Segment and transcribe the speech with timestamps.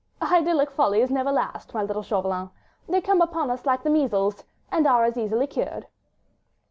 [0.19, 2.49] "Idyllic follies never last, my little Chauvelin....
[2.89, 4.43] They come upon us like the measles...
[4.71, 5.85] and are as easily cured."